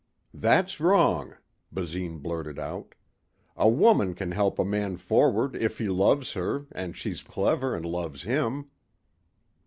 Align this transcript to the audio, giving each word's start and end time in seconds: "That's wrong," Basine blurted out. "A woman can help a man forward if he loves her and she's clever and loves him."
"That's 0.33 0.79
wrong," 0.79 1.35
Basine 1.71 2.21
blurted 2.23 2.57
out. 2.57 2.95
"A 3.55 3.69
woman 3.69 4.15
can 4.15 4.31
help 4.31 4.57
a 4.57 4.65
man 4.65 4.97
forward 4.97 5.55
if 5.55 5.77
he 5.77 5.89
loves 5.89 6.31
her 6.31 6.65
and 6.71 6.97
she's 6.97 7.21
clever 7.21 7.75
and 7.75 7.85
loves 7.85 8.23
him." 8.23 8.71